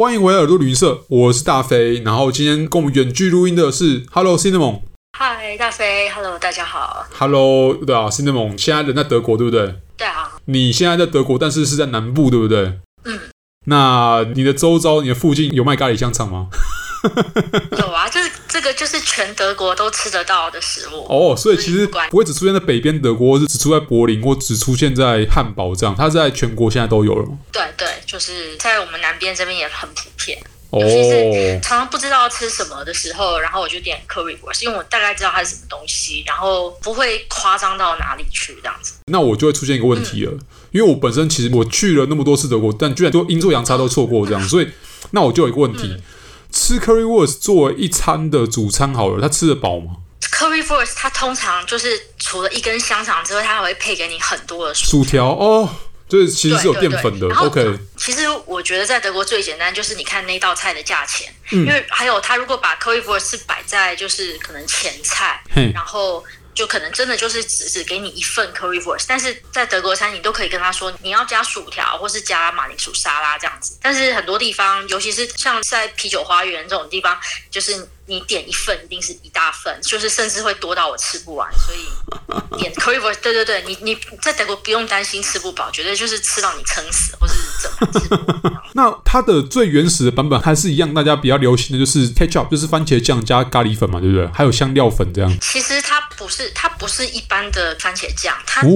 [0.00, 2.00] 欢迎回来耳朵旅行社，我是大飞。
[2.02, 4.80] 然后今天跟我们远距录音的是 Hello Cinnamon。
[5.12, 7.04] 嗨，大飞，Hello，大家好。
[7.12, 9.74] Hello，对啊，Cinnamon，现在人在德国，对不对？
[9.98, 10.38] 对啊。
[10.46, 12.78] 你现在在德国，但是是在南部，对不对？
[13.04, 13.20] 嗯。
[13.66, 16.46] 那你的周遭、你的附近有卖咖喱香肠吗？
[17.78, 21.34] 有啊，就是这个，就是全德国都吃得到的食物哦。
[21.36, 27.28] 所以其实不会只出现在北边德国，或是只出现在柏林，或只出现在汉堡这样，它在全国现在都有了。
[27.52, 30.38] 对对，就是在我们南边这边也很普遍。
[30.72, 38.92] 尤其是常常不知道吃什么的时候，然后我就点 currywurst，因为我大概知道它是什么东西，然后不会夸张到哪里去这样子。
[39.06, 44.68] 那我就会出现一个问题了，嗯、因为我本身其实我去了那么多次德国，但居然都阴错阳差都错过这样，所以
[45.10, 46.02] 那我就有一个问题：嗯、
[46.70, 55.68] 吃 currywurst 作为一餐的主餐好了，他吃得饱吗？currywurst 它通常就是除了一根香肠之外，它还会配给你很多的薯条哦。
[56.08, 57.76] 就是其实是有淀粉的，OK。
[57.96, 66.22] 其实我觉得在德国最简单就是你看那道菜的价钱，嗯、因为还有他如果把 currywurst 是摆在就是可能前菜，嘿然后
[66.60, 77.18] 就可能真的就是只只给你一份 currywurst，但是在德国餐你都可以跟他说你要加薯条或是加马铃薯沙拉这样子，但是很多地方尤其是像在啤酒花园这种地方，
[77.50, 77.88] 就是。
[78.06, 88.08] 你点一份一定是一大份，就是甚至会多到我吃不完，所以点 currywurst 对对对，你你在德国不用担心吃不饱，绝对就是吃到你撑死或是怎么吃。
[88.74, 94.26] 那它的最原始的版本还是一样，大家比较流行的就是 ketchup，就是番茄酱加咖喱粉嘛，对不对？
[94.34, 95.38] 还有香料粉这样。
[95.40, 98.62] 其实它不是，它不是一般的番茄酱，它。
[98.62, 98.68] 哦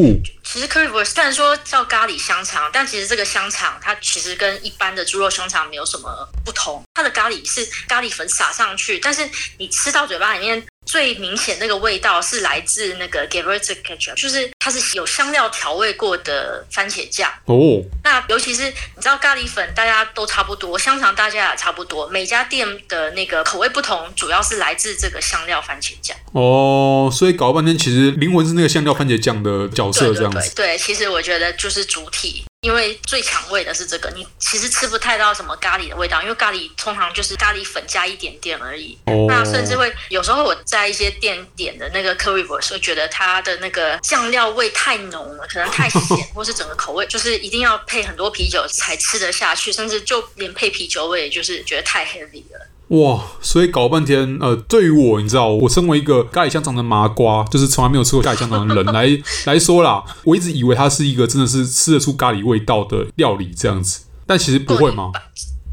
[0.45, 6.83] 其实 currywurst 虽然说叫咖喱香肠，但其实这个香肠它其实跟一般的猪肉香肠没有什么不同。
[6.95, 10.65] 它的咖喱是咖喱粉撒上去，但是你吃到嘴巴里面。
[10.85, 17.83] 最明显那个味道是来自那个 Ketchup，就是它是有香料调味过的番茄酱哦。
[18.03, 27.11] 那尤其是你知道咖喱粉大家都差不多，香肠大家也差不多，每家店的那个口味不同，主要是来自这个香料番茄酱哦。
[27.13, 30.39] 所以搞了半天，其实灵魂是那个香料番茄酱的角色这样子。
[30.39, 32.45] 对，对，对，对，其实我觉得就是主体。
[32.65, 38.99] 因为最抢味的是这个，你其实吃不太到什么咖喱的味道，因为咖喱通常就是咖喱粉加一点点而已。
[39.05, 39.29] Oh.
[39.29, 46.01] 那甚至会有时候我在一些店点的那个 currywurst，会觉得它的那个酱料味太浓了，可能太咸，
[46.33, 52.67] 或是整个口味就是一定要配很多啤酒才吃得下去，甚至就连配啤酒味就是觉得太 heavy 了。
[52.89, 59.09] 哇，所以搞半天，呃，对于我，你知道，我身为一个咖喱香肠的麻瓜，就是从来没有吃过咖喱香肠的人来
[59.47, 65.11] 来说啦，我一直以为它是一个真的是吃得出咖喱味道的料理这样子，但其实不会吗？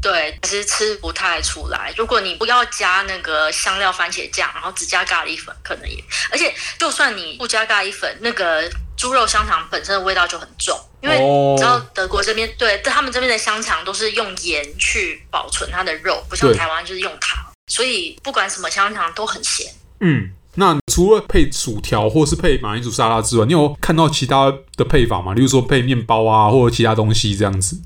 [0.00, 1.94] 对，其实吃不太出来。
[1.96, 8.68] 如果你不要加那个香料番茄酱，然后只加咖喱粉，可能也，而且就算你不加咖喱粉，那个。
[8.94, 12.58] 猪肉香肠本身的味道就很重，因为你知道德国这边、oh.
[12.58, 19.66] 对，他们这边的香肠都是用盐去保存它的肉，不像台湾就是用糖，所以不管什么香肠都很咸。
[20.00, 25.34] 嗯，那除了配薯条或是配马铃薯沙拉之外，你有看到其他的配法吗？
[25.34, 27.76] 例如说配面包啊，或者其他东西这样子？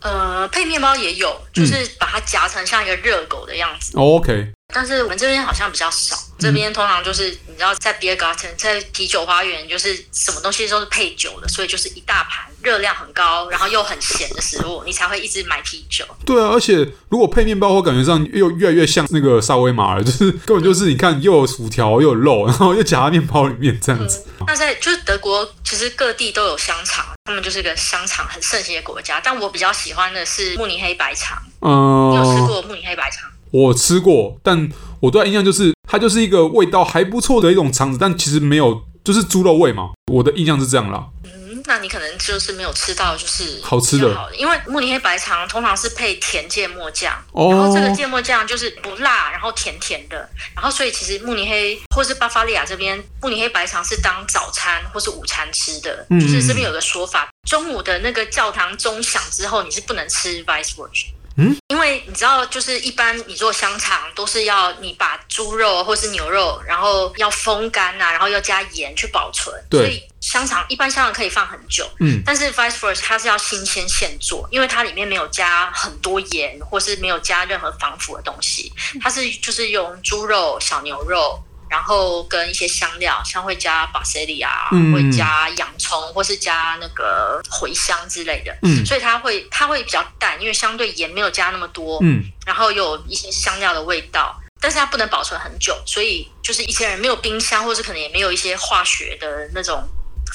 [0.00, 3.96] 呃，配面包也有，就是把它夹成像一个热狗的样子。
[3.96, 4.52] Oh, OK。
[4.74, 6.14] 但是我们这边好像比较少，
[6.44, 16.04] 这边通常就是你知道，在 Biergarten，在啤酒花园，就是什么东西都是配酒的，所以就是一大盘热量很高，然后又很咸的食物，你才会一直买啤酒。
[16.26, 24.24] 对啊，而且如果配面包，我感觉上又越来越像那个沙威玛了，就是根本就是你看又有薯条又有肉，然后又夹在面包里面这样子。
[24.40, 29.20] 嗯、那在就是德国，其实各地都有香肠，他们就是一个香肠很盛行的国家。
[29.22, 31.42] 但我比较喜欢的是慕尼黑白肠。
[31.60, 33.30] 嗯，你有吃过慕尼黑白肠？
[33.50, 34.68] 我吃过，但
[35.00, 39.90] 我对它印象就是它就是一个味道还不错的一种肠子，但其实没有就是猪肉味嘛。
[40.10, 41.06] 我的印象是这样啦。
[41.22, 61.14] 嗯，那你可能就是没有吃到就是好吃的，因为慕尼黑白肠通常是配甜芥末酱，哦、然后这个芥末酱就是不辣，然后甜甜的，然后所以其实慕尼黑或是巴伐利亚这边慕尼黑白肠是当早餐或是午餐吃的，嗯、就是这边有个说法，中午的那个教堂钟响之后你是不能吃 Weißwurst。
[61.36, 69.54] 嗯，因为你知道，就是一般你做香肠都是要你把猪肉或是牛肉，然后要风干呐、啊，然后要加盐去保存。
[69.68, 71.90] 对，所以香肠一般香肠可以放很久。
[72.00, 78.72] 嗯，但是 vice versa 它是要新鲜现做，因为它里面没有加很多盐，或是没有加任何防腐的东西，
[79.02, 81.42] 它是就是用猪肉、小牛肉。
[81.74, 88.56] 然后跟一些香料，像会加巴西利啊，嗯、会加洋葱，或是加那个茴香之类的。
[88.62, 91.98] 嗯，所以它会它会比较淡，因为相对盐没有加那么多。
[92.00, 99.82] 嗯，然后有一些香料的味道，但是它不能保存很久，所以就是一些人没有冰箱，或是可能也没有一些化学的那种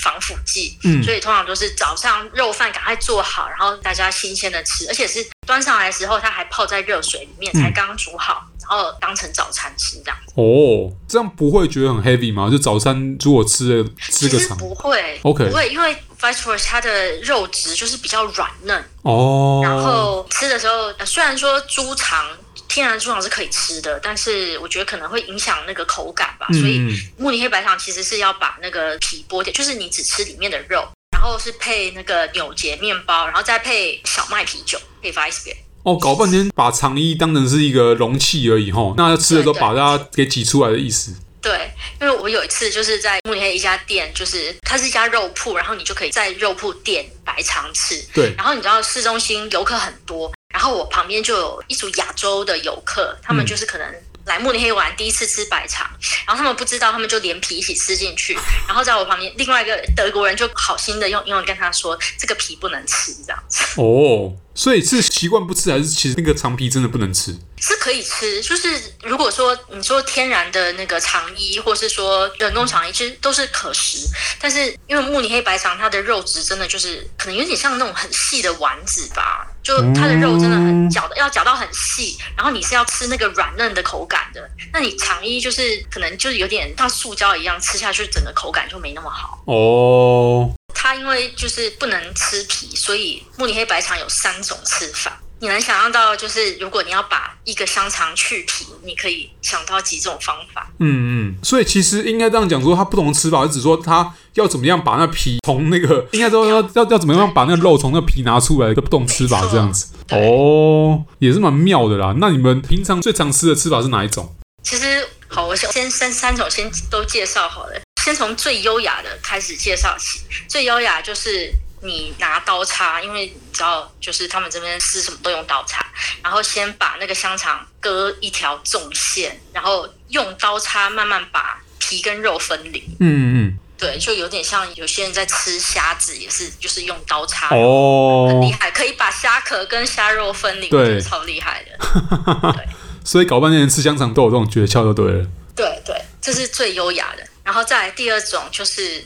[0.01, 10.17] 防腐剂，嗯，所以通常都是早上肉饭赶快做好，然后大家新鲜的吃，而且是端上来的时候，它还泡在热水里面，才刚煮好，嗯、然后当成早餐吃这样。
[10.35, 12.49] 哦，这样不会觉得很 heavy 吗？
[12.49, 22.25] 就早餐如果吃了吃个长，不会，OK，不会，因为 Vegetables 它的肉质就是比较软嫩哦，然后吃的时候，虽然说猪肠。
[22.67, 26.45] 天然猪肠是可以吃的，但是我觉得可能会影响那个口感吧。
[26.51, 26.79] 嗯、所以
[27.17, 35.55] 慕尼黑白肠其实是要把那个皮剥掉，就是你只吃里面的肉，然后是配那个纽结面包，然后再配小麦啤酒，配 vice beer。
[35.81, 41.15] 哦，搞半天把肠衣当成是一个容器而已吼，那吃的时候把它给挤出来的意思。
[41.41, 41.71] 对，
[42.01, 48.01] 因为我有一次就是在慕尼黑一家店，就是它是一家肉铺，然后你就可以在肉铺点白肠吃。
[48.13, 50.31] 对，然后你知道市中心游客很多。
[50.53, 55.87] 然后我旁边就有一组亚洲的游客，他们就是可能来慕尼黑玩，第一次吃白肠，
[56.25, 58.33] 然后他们不知道，他们就连皮一起吃进去。
[58.67, 63.63] 然后在我旁边，另外一个德国人就好心的用英文跟他说：“这个皮不能吃。”这样子。
[63.79, 67.33] 哦，所以是习惯不吃，还是其实那个肠皮真的不能吃？
[67.61, 68.67] 是可以吃，就是
[69.03, 73.99] 如果说你说天然的那个肠衣，或是说人工肠衣，其实都是可食。
[74.37, 82.17] 但是因为慕尼黑白肠，它的肉质真的就是可能有点像那种很细的丸子吧，就它的肉真的很嚼的，要嚼到很细。
[82.35, 89.41] 然后你是要吃那个软嫩的口感的，那你肠衣就是可能就是有点像塑胶一样，吃下去整个口感就没那么好。
[89.45, 90.51] 哦，
[90.81, 95.21] 它因为就是不能吃皮，所以慕尼黑白肠有三种吃法。
[95.41, 100.71] 你能想象到，就是如果你要把一个香肠去皮，你可以想到几种方法。
[100.79, 109.87] 嗯嗯，所以其实应该这样讲说，它不同的吃法，是指说它要怎么样把那皮从那个，应该说要要要怎么样把那个肉从那个皮拿出来，一个不同吃法这样子。
[110.11, 112.15] 哦，也是蛮妙的啦。
[112.19, 114.33] 那你们平常最常吃的吃法是哪一种？
[114.63, 120.21] 其实好，我先先三三种先都介绍好了，先从最优雅的开始介绍起。
[120.47, 121.51] 最优雅就是。
[121.81, 125.81] 你拿刀叉，因为你知道，就是他们这边吃什么都用刀叉，
[126.21, 132.83] 然后先把那个香肠割一条纵线，然后用刀叉慢慢把皮跟肉分离。
[132.99, 137.47] 嗯嗯，对，就有点像有些人在吃虾子，也是就是用刀叉。
[137.55, 141.77] 哦，很厉害，可以把虾壳跟虾肉分离，对，超厉害的。
[142.57, 142.67] 对，
[143.05, 145.25] 所以搞半天吃香肠都有这种诀窍，就对了。
[145.55, 147.25] 对对，这是最优雅的。
[147.49, 149.03] 然后再来第二种，就是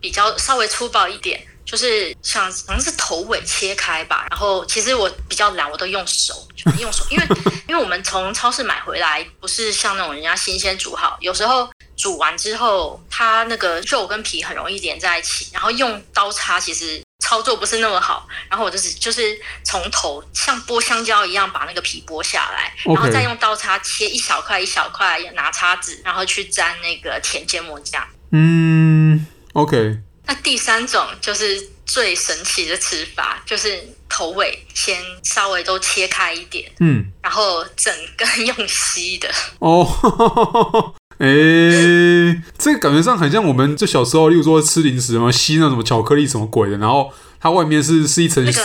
[0.00, 1.40] 比较稍微粗暴一点。
[1.64, 7.26] 就是像可能是头尾切开吧，然后其实我比较懒，我都用手，就用手，因为
[7.68, 28.06] 因为我们从超市买回来，不是像那种人家新鲜煮好，有时候煮完之后，它那个肉跟皮很容易连在一起，然后用刀叉其实操作不是那么好，然后我就是就是从头像剥香蕉一样把那个皮剥下来，然后再用刀叉切一小块一小块，拿叉子，然后去沾那个甜芥末酱。
[28.32, 29.98] 嗯，OK。
[30.26, 39.30] 那第三种就是最神奇的吃法，就是头尾先稍微都切开一点，嗯，然后整根用吸的。
[39.58, 39.86] 哦，
[41.18, 48.60] 哎、欸，这个感觉上很像我们就小时候，例如说吃零食嘛，吸那什么巧克力什么鬼的，然后它外面是是一层是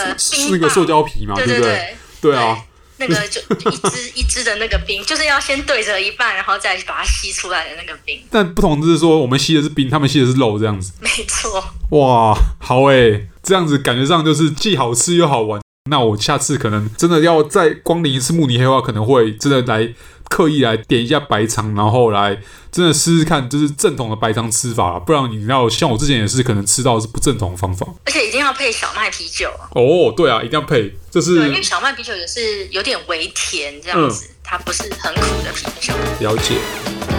[0.50, 1.60] 那个塑胶皮嘛，对不对？
[1.60, 2.58] 对，对啊。
[3.02, 8.20] 那个就一支一支的那个冰，就是要先对折一半，然后再把它吸出来的那个冰。
[8.28, 10.92] 但不同的是说，我们吸的是冰，他们吸的是肉，这样子。
[11.00, 11.64] 没错。
[11.92, 15.62] 哇，好诶，这样子感觉上就是既好吃又好玩。
[15.90, 19.94] 那我下次可能真的要再光临一次慕尼黑的话，可能会真的来。
[20.30, 22.38] 刻意来点一下白肠，然后来
[22.70, 27.86] 真的试试看，就是正统的白肠吃法，不然你要像我之前也是可能吃到的是不正统的方法。
[28.06, 35.92] 而且一定要配小麦啤酒哦，对啊，一定要配，就是因为小麦啤酒也是有点微甜这样子，嗯、它不是很苦的啤酒。
[36.20, 37.09] 了解。